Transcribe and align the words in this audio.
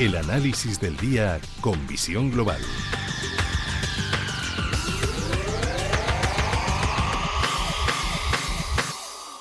El 0.00 0.16
análisis 0.16 0.80
del 0.80 0.96
día 0.96 1.38
con 1.60 1.86
visión 1.86 2.30
global. 2.30 2.58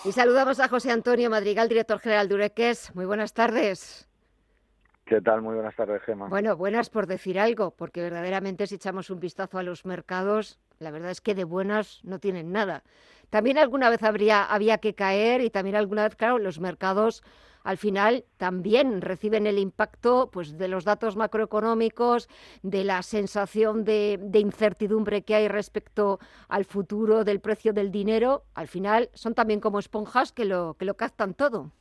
Y 0.03 0.11
saludamos 0.11 0.59
a 0.59 0.67
José 0.67 0.91
Antonio 0.91 1.29
Madrigal, 1.29 1.69
director 1.69 1.99
general 1.99 2.27
de 2.27 2.35
Ureques. 2.35 2.93
Muy 2.93 3.05
buenas 3.05 3.31
tardes. 3.31 4.09
¿Qué 5.05 5.21
tal? 5.21 5.41
Muy 5.41 5.55
buenas 5.55 5.77
tardes, 5.77 6.01
Gemma. 6.01 6.27
Bueno, 6.27 6.57
buenas 6.57 6.89
por 6.89 7.07
decir 7.07 7.39
algo, 7.39 7.71
porque 7.71 8.01
verdaderamente 8.01 8.67
si 8.67 8.75
echamos 8.75 9.09
un 9.09 9.21
vistazo 9.21 9.59
a 9.59 9.63
los 9.63 9.85
mercados, 9.85 10.59
la 10.79 10.91
verdad 10.91 11.11
es 11.11 11.21
que 11.21 11.35
de 11.35 11.45
buenas 11.45 12.01
no 12.03 12.19
tienen 12.19 12.51
nada. 12.51 12.83
También 13.29 13.57
alguna 13.57 13.89
vez 13.89 14.03
habría, 14.03 14.43
había 14.43 14.79
que 14.79 14.93
caer 14.93 15.39
y 15.39 15.51
también 15.51 15.77
alguna 15.77 16.03
vez, 16.03 16.17
claro, 16.17 16.37
los 16.37 16.59
mercados 16.59 17.23
al 17.63 17.77
final 17.77 18.25
también 18.37 19.01
reciben 19.01 19.47
el 19.47 19.59
impacto 19.59 20.29
pues, 20.31 20.57
de 20.57 20.67
los 20.67 20.85
datos 20.85 21.15
macroeconómicos, 21.15 22.29
de 22.63 22.83
la 22.83 23.01
sensación 23.01 23.83
de, 23.83 24.19
de, 24.21 24.39
incertidumbre 24.39 25.23
que 25.23 25.35
hay 25.35 25.47
respecto 25.47 26.19
al 26.47 26.65
futuro 26.65 27.23
del 27.23 27.39
precio 27.39 27.73
del 27.73 27.91
dinero. 27.91 28.43
Al 28.53 28.67
final 28.67 29.09
son 29.13 29.33
también 29.33 29.59
como 29.59 29.79
esponjas 29.79 30.31
que 30.31 30.45
lo, 30.45 30.75
que 30.75 30.85
lo 30.85 30.95
captan 30.95 31.33
todo. 31.33 31.71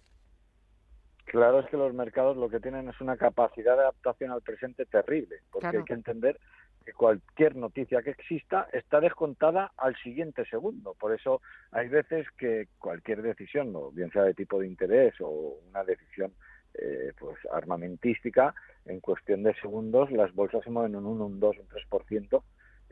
Claro, 1.25 1.61
es 1.61 1.67
que 1.67 1.77
los 1.77 1.93
mercados 1.93 2.39
lo 2.39 2.49
que 2.49 2.59
tienen 2.59 2.89
es 2.89 3.01
una 3.03 3.19
capacidad 3.19 3.77
de 3.77 3.83
adaptación 3.83 4.31
al 4.31 4.41
presente 4.41 4.87
terrible, 4.87 5.43
porque 5.51 5.65
Claro. 5.65 5.79
hay 5.81 5.85
que 5.85 5.93
entender 5.93 6.41
que 6.89 6.95
cualquier 6.95 7.55
noticia 7.55 8.01
que 8.01 8.13
exista 8.13 8.67
está 8.73 8.99
descontada 8.99 9.73
al 9.77 9.95
siguiente 9.97 10.47
segundo. 10.47 10.95
Por 10.99 11.13
eso 11.13 11.43
hay 11.71 11.87
veces 11.89 12.27
que 12.39 12.69
cualquier 12.79 13.21
decisión, 13.21 13.77
o 13.77 13.91
bien 13.91 14.11
sea 14.11 14.23
de 14.23 14.33
tipo 14.33 14.59
de 14.59 14.69
interés 14.69 15.13
o 15.21 15.59
una 15.69 15.85
decisión 15.85 16.33
eh, 16.73 17.13
pues 17.19 17.37
armamentística, 17.53 18.55
en 18.87 19.01
cuestión 19.01 19.43
de 19.43 19.55
segundos 19.57 20.11
las 20.11 20.35
bolsas 20.35 20.65
se 20.65 20.71
mueven 20.71 20.97
un 20.97 21.05
1, 21.05 21.27
un 21.27 21.41
2, 21.41 21.57
un 21.59 21.69
3%, 21.69 22.43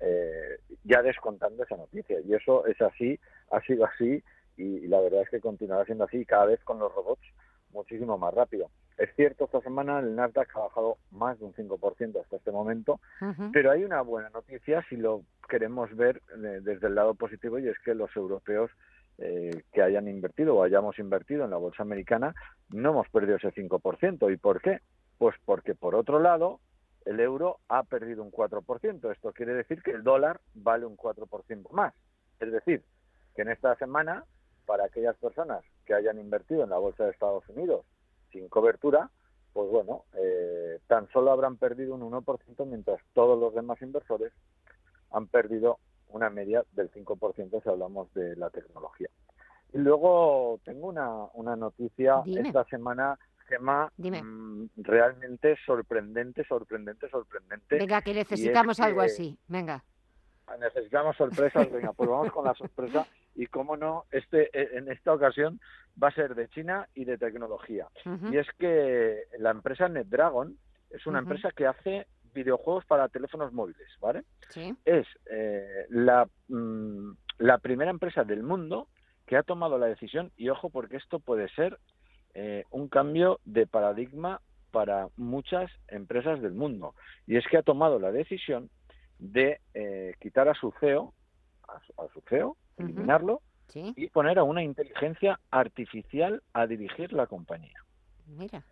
eh, 0.03 0.59
ya 0.85 1.01
descontando 1.01 1.63
esa 1.63 1.79
noticia. 1.79 2.21
Y 2.21 2.35
eso 2.35 2.67
es 2.67 2.79
así, 2.83 3.19
ha 3.51 3.63
sido 3.63 3.87
así, 3.87 4.23
y, 4.59 4.89
la 4.89 5.01
verdad 5.01 5.23
es 5.23 5.31
que 5.31 5.41
continuará 5.41 5.87
siendo 5.87 6.05
así 6.05 6.27
cada 6.27 6.45
vez 6.45 6.63
con 6.65 6.79
los 6.79 6.95
robots 6.95 7.25
muchísimo 7.73 8.19
más 8.19 8.35
rápido. 8.35 8.69
Es 8.99 9.09
cierto, 9.17 9.47
esta 9.47 9.63
semana 9.63 10.01
el 10.01 10.15
Nasdaq 10.15 10.55
ha 10.55 10.61
bajado 10.61 10.99
más 11.13 11.39
de 11.39 11.47
un 11.47 11.55
5% 11.55 12.21
hasta 12.21 12.37
momento, 12.57 13.01
pero 13.53 13.71
hay 13.71 13.85
una 13.85 14.01
buena 14.03 14.31
noticia 14.31 14.85
si 14.89 14.97
lo 14.97 15.23
queremos 15.49 15.95
ver 15.95 16.23
eh, 16.35 16.61
desde 16.63 16.89
el 16.89 16.95
lado 16.95 17.15
positivo 17.15 17.59
y 17.59 17.69
es 17.69 17.79
que 17.85 17.95
los 17.95 18.15
europeos 18.17 18.71
eh, 19.19 19.63
que 19.73 19.83
hayan 19.83 20.09
invertido 20.09 20.57
o 20.57 20.63
hayamos 20.63 20.99
invertido 20.99 21.45
en 21.45 21.51
la 21.51 21.57
bolsa 21.57 21.83
americana 21.83 22.35
no 22.71 22.91
hemos 22.91 23.09
perdido 23.09 23.37
ese 23.37 23.53
5%. 23.53 24.33
¿Y 24.33 24.37
por 24.37 24.61
qué? 24.61 24.81
Pues 25.19 25.35
porque 25.45 25.75
por 25.75 25.95
otro 25.95 26.19
lado 26.19 26.61
el 27.07 27.21
euro 27.21 27.61
ha 27.69 27.85
perdido 27.85 28.23
un 28.23 28.31
4%. 28.31 29.13
Esto 29.13 29.33
quiere 29.33 29.55
decir 29.55 29.83
que 29.83 29.93
el 29.93 30.03
dólar 30.03 30.41
vale 30.55 30.85
un 30.85 30.97
4% 30.97 31.71
más. 31.71 31.95
Es 32.41 32.53
decir, 32.53 32.83
que 33.35 33.43
en 33.43 33.49
esta 33.49 33.75
semana, 33.77 34.25
para 34.67 34.85
aquellas 34.85 35.17
personas 35.17 35.65
que 35.87 35.95
hayan 35.95 36.19
invertido 36.19 36.65
en 36.65 36.71
la 36.71 36.79
bolsa 36.79 37.05
de 37.05 37.11
Estados 37.11 37.49
Unidos 37.49 37.87
sin 38.33 38.49
cobertura, 38.49 39.11
pues 39.57 39.71
bueno, 39.71 40.05
eh, 40.13 40.81
tan 40.87 41.09
solo 41.09 41.31
habrán 41.31 41.57
perdido 41.57 41.95
un 41.95 42.03
1% 42.03 42.67
mientras 42.67 43.01
todos 43.15 43.41
los 43.41 43.55
demás 43.55 43.81
inversores 43.81 44.31
han 45.13 45.29
perdido 45.29 45.79
una 46.11 46.29
media 46.29 46.63
del 46.73 46.91
5% 46.93 47.63
si 47.63 47.69
hablamos 47.71 48.13
de 48.13 48.37
la 48.37 48.51
tecnología. 48.51 49.09
Y 49.73 49.79
luego 49.79 50.61
tengo 50.63 50.89
una, 50.89 51.09
una 51.33 51.57
noticia 51.57 52.21
Dime. 52.23 52.49
esta 52.49 52.65
semana, 52.65 53.19
Gemma, 53.49 53.91
Dime. 53.97 54.23
mm, 54.23 54.69
realmente 54.77 55.57
sorprendente, 55.65 56.45
sorprendente, 56.45 57.09
sorprendente. 57.09 57.79
Venga, 57.79 58.03
que 58.03 58.13
necesitamos 58.13 58.79
algo 58.79 59.01
que- 59.01 59.07
así. 59.07 59.39
Venga. 59.49 59.83
Necesitamos 60.61 61.17
sorpresas, 61.17 61.73
venga, 61.73 61.95
pues 61.95 62.11
vamos 62.11 62.31
con 62.31 62.45
la 62.45 62.53
sorpresa. 62.53 63.07
Y 63.37 63.47
cómo 63.47 63.77
no, 63.77 64.05
este 64.11 64.49
eh, 64.59 64.79
en 64.79 64.91
esta 64.91 65.13
ocasión 65.13 65.61
va 66.03 66.09
a 66.09 66.15
ser 66.15 66.35
de 66.35 66.49
China 66.49 66.89
y 66.95 67.05
de 67.05 67.19
tecnología. 67.19 67.87
Y 68.31 68.37
es 68.39 68.47
que 68.59 69.25
la 69.39 69.51
empresa 69.51 69.89
NetDragon 69.89 70.57
es 70.91 71.07
una 71.07 71.21
empresa 71.21 71.51
que 71.53 71.67
hace 71.67 72.07
videojuegos 72.35 72.85
para 72.87 73.09
teléfonos 73.09 73.53
móviles, 73.53 73.89
¿vale? 74.01 74.25
Sí. 74.51 74.75
Es 74.85 75.07
eh, 75.31 75.87
la, 75.89 76.29
mm, 76.49 77.13
la 77.39 77.59
primera 77.59 77.91
empresa 77.91 78.25
del 78.25 78.43
mundo 78.43 78.89
que 79.27 79.37
ha 79.37 79.43
tomado 79.43 79.79
la 79.79 79.87
decisión, 79.87 80.33
y 80.37 80.49
ojo 80.49 80.71
porque 80.71 80.97
esto 80.97 81.19
puede 81.19 81.49
ser 81.51 81.79
eh, 82.35 82.65
un 82.71 82.89
cambio 82.89 83.41
de 83.45 83.67
paradigma 83.67 84.41
para 84.71 85.09
muchas 85.17 85.71
empresas 85.89 86.41
del 86.41 86.53
mundo, 86.53 86.95
y 87.27 87.37
es 87.37 87.45
que 87.49 87.57
ha 87.57 87.63
tomado 87.63 87.99
la 87.99 88.13
decisión 88.13 88.71
de 89.19 89.61
eh, 89.75 90.15
quitar 90.21 90.49
a 90.49 90.55
su 90.55 90.73
CEO, 90.81 91.13
a 91.77 91.81
su, 91.81 91.93
a 92.01 92.09
su 92.13 92.21
CEO, 92.29 92.57
eliminarlo, 92.79 93.41
Sí. 93.69 93.93
y 93.97 94.09
poner 94.09 94.39
a 94.39 94.45
una 94.45 94.63
inteligencia 94.63 95.41
artificial 95.51 96.43
a 96.53 96.67
dirigir 96.69 97.13
la 97.13 97.27
compañía. 97.27 97.83
Mira. 98.27 98.63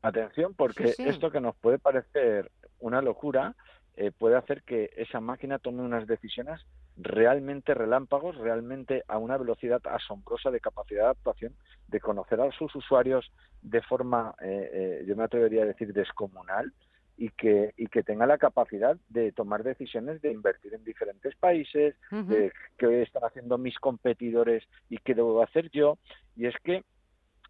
Atención, 0.00 0.54
porque 0.54 0.88
Sí, 0.88 1.02
sí. 1.02 1.08
esto 1.08 1.30
que 1.30 1.40
nos 1.40 1.56
puede 1.56 1.78
parecer 1.78 2.50
una 2.78 3.02
locura 3.02 3.54
eh, 3.96 4.10
puede 4.10 4.36
hacer 4.36 4.62
que 4.64 4.90
esa 4.96 5.20
máquina 5.20 5.58
tome 5.60 5.80
unas 5.82 6.06
decisiones 6.08 6.60
realmente 6.96 7.74
relámpagos, 7.74 8.36
realmente 8.36 9.04
a 9.08 9.18
una 9.18 9.36
velocidad 9.36 9.80
asombrosa 9.86 10.50
de 10.50 10.60
capacidad 10.60 11.00
de 11.00 11.04
adaptación, 11.06 11.54
de 11.88 12.00
conocer 12.00 12.40
a 12.40 12.50
sus 12.52 12.74
usuarios 12.74 13.30
de 13.62 13.82
forma, 13.82 14.34
eh, 14.40 14.70
eh, 14.72 15.04
yo 15.06 15.14
me 15.16 15.24
atrevería 15.24 15.62
a 15.62 15.66
decir, 15.66 15.92
descomunal 15.92 16.72
y 17.16 17.28
que, 17.30 17.72
y 17.76 17.86
que 17.86 18.02
tenga 18.02 18.26
la 18.26 18.38
capacidad 18.38 18.96
de 19.08 19.30
tomar 19.32 19.62
decisiones 19.62 20.20
de 20.22 20.32
invertir 20.32 20.74
en 20.74 20.84
diferentes 20.84 21.34
países, 21.36 21.94
de 22.28 22.52
qué 22.76 23.02
están 23.02 23.22
haciendo 23.24 23.56
mis 23.58 23.78
competidores 23.78 24.64
y 24.90 24.98
qué 24.98 25.14
debo 25.14 25.42
hacer 25.42 25.70
yo. 25.70 25.98
Y 26.36 26.46
es 26.46 26.54
que, 26.64 26.82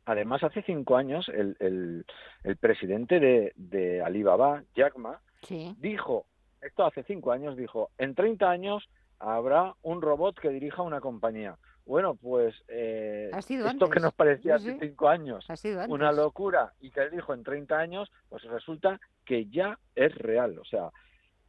además, 0.05 0.43
hace 0.43 0.63
cinco 0.63 0.97
años 0.97 1.29
el, 1.29 1.57
el, 1.61 2.05
el 2.45 2.57
presidente 2.57 3.21
de, 3.21 3.53
de 3.57 4.03
Alibaba, 4.03 4.63
Jack 4.75 4.97
Ma, 4.97 5.21
Sí. 5.43 5.75
dijo, 5.79 6.27
esto 6.63 6.85
hace 6.87 7.03
cinco 7.05 7.33
años, 7.33 7.57
dijo, 7.57 7.91
en 7.99 8.15
30 8.15 8.49
años 8.51 8.89
habrá 9.19 9.75
un 9.83 10.01
robot 10.03 10.39
que 10.39 10.49
dirija 10.51 10.83
una 10.83 11.01
compañía. 11.01 11.57
Bueno, 11.87 12.15
pues 12.15 12.55
eh, 12.69 13.29
esto 13.75 13.91
que 13.91 14.01
nos 14.01 14.15
parecía 14.15 14.59
Sí, 14.59 14.71
hace 14.71 14.87
cinco 14.89 15.09
años 15.09 15.45
una 15.93 16.11
locura 16.13 16.73
y 16.81 16.91
que 16.91 17.01
él 17.01 17.11
dijo 17.11 17.35
en 17.35 17.43
30 17.43 17.79
años, 17.79 18.11
pues 18.31 18.43
resulta 18.45 18.99
que 19.27 19.47
ya 19.47 19.79
es 19.95 20.15
real. 20.15 20.59
O 20.59 20.65
sea, 20.65 20.89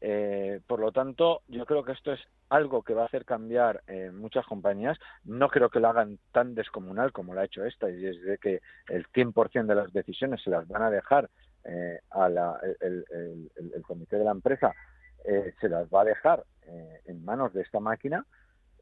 eh, 0.01 0.59
por 0.67 0.79
lo 0.81 0.91
tanto, 0.91 1.41
yo 1.47 1.65
creo 1.65 1.83
que 1.83 1.93
esto 1.93 2.11
es 2.11 2.19
algo 2.49 2.83
que 2.83 2.93
va 2.93 3.03
a 3.03 3.05
hacer 3.05 3.23
cambiar 3.25 3.81
eh, 3.87 4.11
muchas 4.11 4.45
compañías. 4.45 4.97
No 5.23 5.47
creo 5.47 5.69
que 5.69 5.79
lo 5.79 5.87
hagan 5.87 6.19
tan 6.33 6.53
descomunal 6.53 7.11
como 7.13 7.33
lo 7.33 7.39
ha 7.39 7.45
hecho 7.45 7.63
esta, 7.63 7.89
y 7.89 8.05
es 8.05 8.21
de 8.21 8.37
que 8.37 8.61
el 8.89 9.07
100% 9.13 9.65
de 9.67 9.75
las 9.75 9.93
decisiones 9.93 10.43
se 10.43 10.49
las 10.49 10.67
van 10.67 10.83
a 10.83 10.91
dejar 10.91 11.29
eh, 11.63 11.99
a 12.11 12.27
la, 12.29 12.59
el, 12.81 13.05
el- 13.09 13.51
el- 13.55 13.73
el 13.73 13.81
comité 13.83 14.17
de 14.17 14.25
la 14.25 14.31
empresa, 14.31 14.73
eh, 15.23 15.53
se 15.59 15.69
las 15.69 15.87
va 15.87 16.01
a 16.01 16.05
dejar 16.05 16.43
eh, 16.67 17.01
en 17.05 17.23
manos 17.25 17.53
de 17.53 17.61
esta 17.61 17.79
máquina. 17.79 18.25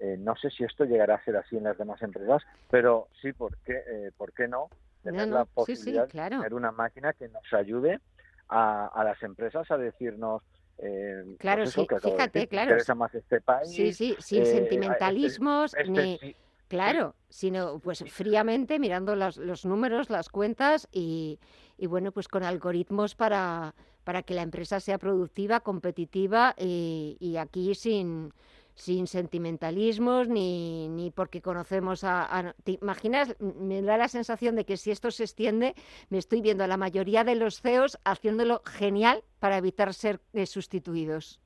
Eh, 0.04 0.18
no 0.20 0.36
sé 0.36 0.50
si 0.50 0.66
esto 0.66 0.84
llegará 0.84 1.16
a 1.16 1.24
ser 1.24 1.38
así 1.38 1.56
en 1.56 1.64
las 1.64 1.78
demás 1.78 2.02
empresas, 2.02 2.44
pero 2.70 3.08
sí, 3.22 3.32
¿por 3.32 3.56
qué, 3.60 3.82
eh, 3.90 4.12
¿por 4.18 4.34
qué 4.34 4.50
no? 4.50 4.68
Tener 5.02 5.30
No, 5.30 5.34
la 5.34 5.40
no, 5.40 5.46
sí, 5.46 5.52
sí, 5.52 5.56
posibilidad 5.56 6.10
claro. 6.10 6.36
de 6.36 6.42
tener 6.44 6.54
una 6.56 6.74
máquina 6.74 7.14
que 7.14 7.30
nos 7.30 7.54
ayude 7.54 8.02
a, 8.50 8.88
a 8.88 9.04
las 9.06 9.24
empresas 9.24 9.72
a 9.72 9.78
decirnos 9.78 10.42
eh, 10.80 11.38
Claro, 11.40 11.62
pues 11.64 11.70
eso 11.70 11.82
sí, 11.82 11.88
que 11.88 11.96
acabo 11.96 12.16
de 12.16 12.18
fíjate, 12.18 12.48
claro. 12.48 12.72
interesa 12.72 12.96
más 12.96 13.16
este 13.16 13.40
país 13.40 13.70
Sí, 13.70 13.94
sí, 13.94 14.16
sin 14.20 14.42
eh, 14.42 14.46
sentimentalismos 14.46 15.74
este 15.74 15.90
ni... 15.90 16.18
sí, 16.18 16.36
Claro, 16.68 17.14
sino 17.30 17.80
pues 17.80 18.04
fríamente 18.12 18.80
mirando 18.80 19.16
los, 19.16 19.38
los 19.38 19.64
números, 19.64 20.10
las 20.10 20.28
cuentas 20.30 20.88
y, 20.92 21.40
y 21.78 21.86
bueno, 21.86 22.12
pues 22.12 22.28
con 22.28 22.44
algoritmos 22.44 23.14
para, 23.16 23.76
para 24.04 24.24
que 24.24 24.34
la 24.34 24.42
empresa 24.42 24.80
sea 24.80 24.98
productiva, 24.98 25.60
competitiva 25.60 26.56
y, 26.58 27.16
y 27.20 27.38
aquí 27.38 27.76
sin, 27.76 28.34
sin 28.76 29.08
sentimentalismos 29.08 30.28
ni, 30.28 30.88
ni 30.90 31.12
porque 31.12 31.42
conocemos 31.42 32.04
a, 32.04 32.56
¿Te 32.64 32.80
imaginas? 32.82 33.36
Me 33.40 33.82
da 33.82 33.98
la 33.98 34.08
sensación 34.08 34.56
de 34.56 34.66
que 34.66 34.78
si 34.78 34.92
esto 34.92 35.12
se 35.12 35.24
extiende, 35.24 35.76
me 36.10 36.18
estoy 36.18 36.42
viendo 36.42 36.64
a 36.64 36.68
la 36.68 36.78
mayoría 36.78 37.24
de 37.24 37.36
los 37.36 37.62
CEOs 37.62 38.00
haciéndolo 38.04 38.62
genial 38.66 39.24
para 39.40 39.58
evitar 39.58 39.94
ser 39.94 40.20
eh, 40.34 40.46
sustituidos. 40.46 41.40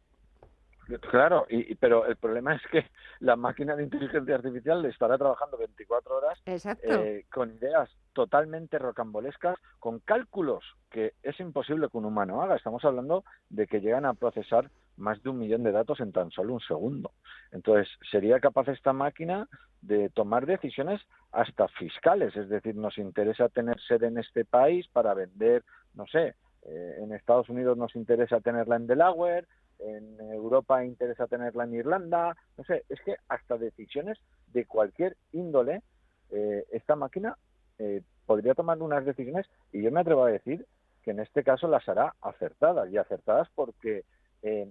Claro, 1.10 1.46
y, 1.50 1.76
pero 1.76 2.06
el 2.06 2.16
problema 2.16 2.56
es 2.56 2.62
que 2.72 2.86
la 3.20 3.36
máquina 3.36 3.76
de 3.76 3.84
inteligencia 3.84 4.36
artificial 4.36 4.86
estará 4.86 5.18
trabajando 5.18 5.58
24 5.58 6.16
horas 6.16 6.42
eh, 6.46 7.26
con 7.30 7.52
ideas 7.52 7.90
totalmente 8.14 8.80
rocambolescas, 8.80 9.58
con 9.80 10.00
cálculos 10.00 10.64
que 10.90 11.14
es 11.24 11.38
imposible 11.42 11.90
que 11.92 11.98
un 11.98 12.06
humano 12.06 12.42
haga. 12.42 12.56
Estamos 12.56 12.86
hablando 12.86 13.26
de 13.50 13.68
que 13.68 13.82
llegan 13.82 14.06
a 14.06 14.14
procesar 14.14 14.72
más 14.98 15.22
de 15.24 15.30
un 15.30 15.40
millón 15.40 15.64
de 15.64 15.72
datos 15.72 16.00
en 16.00 16.12
tan 16.12 16.32
solo 16.32 16.54
un 16.54 16.60
segundo. 16.60 17.12
Entonces, 17.52 17.88
sería 18.12 18.40
capaz 18.40 18.68
esta 18.68 18.94
máquina 18.94 19.48
de 19.82 20.10
tomar 20.10 20.46
decisiones 20.46 21.02
hasta 21.32 21.68
fiscales, 21.68 22.36
es 22.36 22.50
decir, 22.50 22.76
nos 22.76 22.98
interesa 22.98 23.50
tener 23.50 23.80
sede 23.82 24.08
en 24.08 24.18
este 24.18 24.44
país 24.44 24.88
para 24.90 25.14
vender, 25.14 25.64
no 25.94 26.06
sé, 26.08 26.36
eh, 26.64 26.96
en 27.00 27.14
Estados 27.14 27.50
Unidos 27.50 27.78
nos 27.78 27.96
interesa 27.96 28.40
tenerla 28.42 28.76
en 28.76 28.88
Delaware, 28.88 29.48
en 29.80 30.20
Europa 30.20 30.84
interesa 30.84 31.28
tenerla 31.28 31.66
en 31.66 31.76
Irlanda, 31.76 32.36
no 32.58 32.64
sé, 32.64 32.84
es 32.90 33.00
que 33.02 33.16
hasta 33.28 33.58
decisiones 33.58 34.18
de 34.48 34.66
cualquier 34.66 35.16
índole, 35.32 35.84
eh, 36.32 36.66
esta 36.72 36.96
máquina 36.96 37.38
eh, 37.80 38.02
podría 38.26 38.56
tomar 38.56 38.82
unas 38.82 39.06
decisiones 39.06 39.46
y 39.72 39.82
yo 39.82 39.92
me 39.92 40.02
atrevo 40.02 40.26
a 40.26 40.32
decir 40.32 40.66
que 41.04 41.12
en 41.12 41.20
este 41.20 41.44
caso 41.44 41.68
las 41.68 41.88
hará 41.88 42.16
acertadas 42.22 42.92
y 42.92 42.98
acertadas 42.98 43.48
porque 43.56 44.04
eh, 44.42 44.70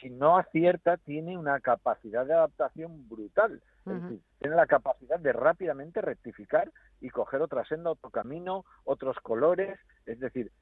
si 0.00 0.10
no 0.10 0.36
acierta 0.36 0.96
tiene 0.96 1.36
una 1.36 1.60
capacidad 1.60 2.26
de 2.26 2.34
adaptación 2.34 3.08
brutal, 3.08 3.62
tiene 3.84 4.54
la 4.54 4.66
capacidad 4.66 5.18
de 5.18 5.32
rápidamente 5.32 6.02
rectificar 6.02 6.70
y 7.00 7.08
coger 7.08 7.40
otra 7.40 7.64
senda, 7.64 7.90
otro 7.90 8.10
camino, 8.10 8.64
otros 8.84 9.16
colores, 9.20 9.78
es 10.04 10.20
decir, 10.20 10.52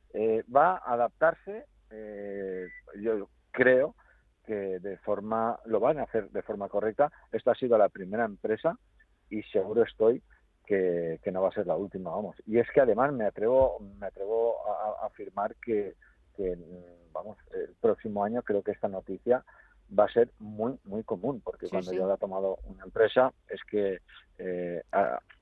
va 0.55 0.77
a 0.77 0.93
adaptarse 0.93 1.67
eh, 1.91 2.69
yo 3.01 3.29
creo 3.51 3.95
que 4.45 4.79
de 4.79 4.97
forma 4.99 5.59
lo 5.65 5.81
van 5.81 5.99
a 5.99 6.05
hacer 6.05 6.31
de 6.31 6.43
forma 6.43 6.69
correcta. 6.69 7.11
Esta 7.33 7.53
ha 7.53 7.55
sido 7.55 7.77
la 7.79 7.89
primera 7.89 8.25
empresa 8.25 8.79
y 9.29 9.43
seguro 9.45 9.83
estoy 9.83 10.23
que, 10.65 11.21
no 11.33 11.43
va 11.43 11.49
a 11.49 11.53
ser 11.53 11.67
la 11.67 11.77
última, 11.77 12.11
vamos. 12.11 12.37
Y 12.47 12.59
es 12.59 12.69
que 12.73 12.81
además 12.81 13.13
me 13.13 13.25
atrevo 13.25 13.79
me 13.99 14.07
atrevo 14.07 14.57
a, 14.69 15.07
afirmar 15.07 15.55
que, 15.57 15.95
que, 16.37 16.57
vamos, 17.13 17.39
el 17.53 17.75
próximo 17.81 18.25
año 18.25 18.43
creo 18.43 18.63
que 18.63 18.73
esta 18.73 18.89
noticia 18.89 19.45
va 19.97 20.05
a 20.05 20.13
ser 20.13 20.31
muy, 20.39 20.79
muy 20.85 21.05
común, 21.05 21.41
porque 21.45 21.69
cuando 21.69 21.93
ya 21.93 22.01
lo 22.01 22.13
ha 22.13 22.17
tomado 22.17 22.59
una 22.65 22.85
empresa 22.85 23.33
es 23.49 23.61
que, 23.71 24.01
eh, 24.39 24.83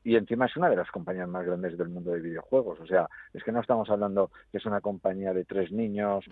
y 0.03 0.17
encima 0.17 0.47
es 0.47 0.57
una 0.57 0.69
de 0.69 0.77
las 0.77 0.91
compañías 0.91 1.29
más 1.29 1.47
grandes 1.47 1.79
del 1.79 1.89
mundo 1.89 2.11
de 2.13 2.21
videojuegos, 2.21 2.79
o 2.81 2.87
sea, 2.87 3.09
es 3.33 3.43
que 3.43 3.53
no 3.53 3.61
estamos 3.61 3.89
hablando 3.89 4.31
que 4.51 4.59
es 4.59 4.67
una 4.67 4.81
compañía 4.81 5.33
de 5.33 5.45
tres 5.45 5.73
niños 5.73 6.25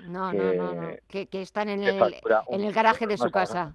que, 1.09 1.27
que, 1.27 1.43
están 1.43 1.69
en 1.71 1.83
el, 1.85 2.01
en 2.49 2.61
el 2.61 2.73
garaje 2.73 3.07
de 3.07 3.17
su 3.17 3.31
casa. 3.31 3.75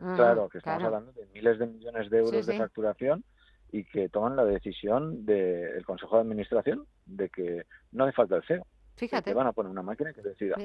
Ah, 0.00 0.14
claro, 0.14 0.48
que 0.48 0.58
estamos 0.58 0.84
hablando 0.84 1.12
de 1.12 1.26
miles 1.34 1.58
de 1.58 1.66
millones 1.66 2.10
de 2.10 2.18
euros 2.18 2.46
de 2.46 2.56
facturación 2.56 3.24
y 3.72 3.84
que 3.84 4.08
toman 4.08 4.36
la 4.36 4.44
decisión 4.44 5.26
del 5.26 5.84
Consejo 5.84 6.16
de 6.16 6.22
Administración 6.22 6.86
de 7.06 7.28
que 7.28 7.64
no 7.92 8.04
hace 8.04 8.12
falta 8.12 8.36
el 8.36 8.44
CEO. 8.44 8.64
Fíjate. 8.98 9.30
Te 9.30 9.34
van 9.34 9.46
a 9.46 9.52
poner 9.52 9.70
una 9.70 9.82
máquina 9.82 10.12
que 10.12 10.20
decida. 10.20 10.56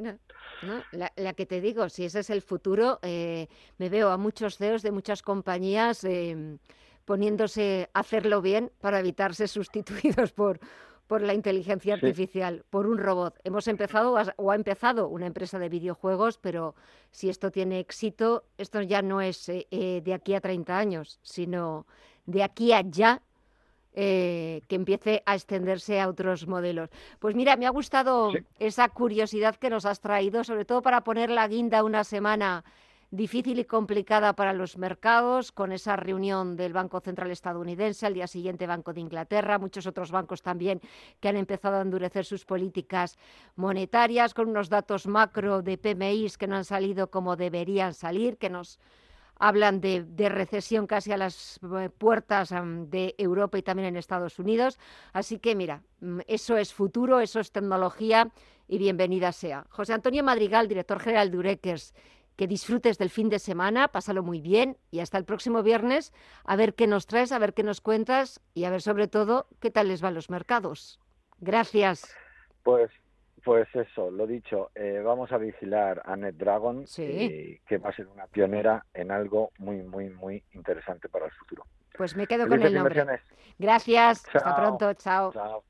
la, 0.92 1.34
que 1.34 1.46
te 1.46 1.62
digo, 1.62 1.88
si 1.90 2.06
ese 2.06 2.20
es 2.20 2.30
el 2.30 2.42
futuro, 2.42 3.00
eh, 3.04 3.48
me 3.78 3.90
veo 3.90 4.10
a 4.10 4.18
muchos 4.18 4.58
CEOs 4.58 4.82
de 4.82 4.92
muchas 4.92 5.22
compañías 5.22 6.04
eh, 6.04 6.58
poniéndose 7.06 7.90
a 7.94 8.00
hacerlo 8.00 8.42
bien 8.42 8.72
para 8.82 9.00
evitar 9.00 9.36
ser 9.36 9.48
sustituidos 9.60 10.34
por, 10.34 10.60
por 11.08 11.22
la 11.22 11.34
inteligencia 11.36 11.94
artificial, 11.94 12.66
por 12.72 12.88
un 12.88 12.98
robot. 12.98 13.40
Hemos 13.44 13.68
empezado 13.68 14.16
o 14.38 14.52
ha 14.52 14.56
empezado 14.56 15.10
una 15.10 15.28
empresa 15.28 15.60
de 15.60 15.70
videojuegos, 15.70 16.40
pero 16.40 16.76
si 17.12 17.30
esto 17.30 17.52
tiene 17.52 17.80
éxito, 17.80 18.46
esto 18.58 18.82
ya 18.82 19.04
no 19.04 19.22
es 19.22 19.48
eh, 19.48 20.02
de 20.04 20.14
aquí 20.14 20.34
a 20.34 20.42
30 20.42 20.76
años, 20.76 21.20
sino 21.22 21.86
de 22.26 22.42
aquí 22.42 22.74
a 22.74 22.82
ya 22.82 23.22
eh, 23.94 24.62
que 24.68 24.76
empiece 24.76 25.24
a 25.26 25.36
extenderse 25.36 26.02
a 26.02 26.10
otros 26.10 26.48
modelos. 26.48 26.90
Pues 27.20 27.36
mira, 27.36 27.56
me 27.58 27.68
ha 27.68 27.70
gustado 27.70 28.32
esa 28.60 28.90
curiosidad 28.90 29.56
que 29.56 29.70
nos 29.70 29.86
has 29.86 30.00
traído, 30.00 30.44
sobre 30.44 30.66
todo 30.66 30.82
para 30.82 31.04
poner 31.04 31.30
la 31.30 31.48
guinda 31.48 31.84
una 31.84 32.04
semana 32.04 32.64
difícil 33.14 33.60
y 33.60 33.66
complicada 33.66 34.34
para 34.34 34.54
los 34.54 34.76
mercados, 34.80 35.52
con 35.52 35.72
esa 35.72 35.96
reunión 35.96 36.56
del 36.56 36.74
Banco 36.74 37.00
Central 37.00 37.30
estadounidense, 37.30 38.08
al 38.08 38.16
día 38.16 38.26
siguiente 38.26 38.66
Banco 38.66 38.92
de 38.92 39.02
Inglaterra, 39.02 39.60
muchos 39.60 39.86
otros 39.86 40.10
bancos 40.10 40.42
también 40.42 40.82
que 41.20 41.30
han 41.30 41.38
empezado 41.38 41.78
a 41.78 41.82
endurecer 41.82 42.26
sus 42.26 42.44
políticas 42.44 43.20
monetarias, 43.56 44.34
con 44.34 44.50
unos 44.50 44.68
datos 44.68 45.06
macro 45.06 45.62
de 45.62 45.78
PMIs 45.78 46.40
que 46.40 46.48
no 46.48 46.56
han 46.56 46.66
salido 46.66 47.12
como 47.12 47.36
deberían 47.36 47.94
salir, 47.94 48.38
que 48.38 48.50
nos 48.50 48.80
hablan 49.40 49.82
de, 49.82 50.30
recesión 50.30 50.88
casi 50.88 51.12
a 51.12 51.18
las 51.18 51.60
eh, 51.78 51.90
puertas 51.90 52.54
de 52.90 53.16
Europa 53.18 53.58
y 53.58 53.64
también 53.64 53.90
en 53.90 53.98
Estados 53.98 54.40
Unidos. 54.40 54.80
Así 55.12 55.40
que 55.40 55.56
mira, 55.56 55.84
mm, 56.02 56.20
eso 56.28 56.58
es 56.58 56.74
futuro, 56.74 57.20
eso 57.20 57.40
es 57.40 57.52
tecnología 57.52 58.32
y 58.68 58.78
bienvenida 58.78 59.32
sea. 59.32 59.66
José 59.70 59.94
Antonio 59.94 60.24
Madrigal, 60.24 60.68
director 60.68 61.00
general 61.00 61.32
de 61.32 61.38
Urequers, 61.38 61.94
que 62.36 62.48
disfrutes 62.48 62.98
del 62.98 63.10
fin 63.10 63.30
de 63.30 63.40
semana, 63.40 63.90
pásalo 63.90 64.24
muy 64.24 64.42
bien 64.42 64.78
y 64.92 65.00
hasta 65.00 65.18
el 65.18 65.26
próximo 65.26 65.62
viernes 65.62 66.14
a 66.46 66.56
ver 66.56 66.74
qué 66.74 66.88
nos 66.88 67.06
traes, 67.06 67.32
a 67.32 67.40
ver 67.40 67.54
qué 67.54 67.64
nos 67.64 67.82
cuentas 67.82 68.42
y 68.54 68.64
a 68.64 68.70
ver 68.70 68.82
sobre 68.82 69.08
todo 69.08 69.48
qué 69.60 69.70
tal 69.70 69.88
les 69.88 70.02
van 70.02 70.16
los 70.16 70.30
mercados. 70.30 71.00
Gracias. 71.40 72.16
Pues 72.64 72.90
pues 73.44 73.68
eso, 73.74 74.10
lo 74.10 74.26
dicho, 74.26 74.72
eh, 74.76 75.02
vamos 75.04 75.32
a 75.32 75.38
vigilar 75.38 76.02
a 76.06 76.16
NetDragon, 76.16 76.86
eh, 76.98 77.60
que 77.68 77.78
va 77.78 77.90
a 77.90 77.96
ser 77.96 78.08
una 78.08 78.28
pionera 78.28 78.86
en 78.94 79.12
algo 79.12 79.52
muy, 79.58 79.84
muy, 79.84 80.10
muy 80.10 80.44
interesante 80.54 81.10
para 81.10 81.26
el 81.26 81.32
futuro. 81.32 81.66
Pues 81.98 82.16
me 82.16 82.26
quedo 82.26 82.48
con 82.48 82.62
el 82.62 82.74
nombre. 82.74 83.06
Gracias, 83.60 84.24
hasta 84.34 84.56
pronto, 84.56 84.94
chao. 84.94 85.32
Chao, 85.32 85.64